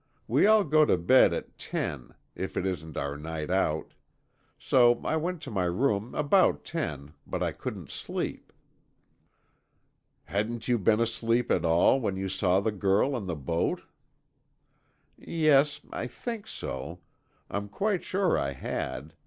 [0.27, 3.93] We all go to bed at ten, if it isn't our night out.
[4.57, 8.51] So I went to my room about ten, but I couldn't sleep."
[10.23, 13.83] "Hadn't you been asleep at all, when you saw the girl and the boat?"
[15.19, 17.01] "Yes, I think so.
[17.51, 19.13] I'm quite sure I had.